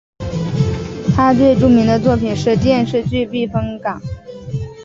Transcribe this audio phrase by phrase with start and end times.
[1.15, 4.01] 他最著名的作品是电视剧避风港。